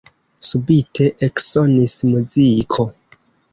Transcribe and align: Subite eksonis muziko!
Subite 0.51 1.09
eksonis 1.27 1.95
muziko! 2.15 2.89